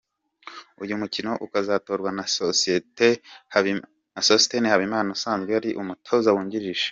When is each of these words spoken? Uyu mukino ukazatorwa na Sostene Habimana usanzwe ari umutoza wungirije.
Uyu 0.83 0.95
mukino 1.01 1.31
ukazatorwa 1.45 2.09
na 2.17 2.23
Sostene 4.25 4.67
Habimana 4.73 5.09
usanzwe 5.17 5.51
ari 5.59 5.69
umutoza 5.81 6.29
wungirije. 6.35 6.87